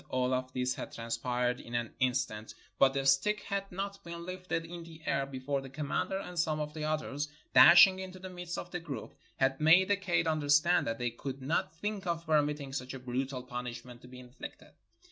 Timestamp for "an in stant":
1.75-2.55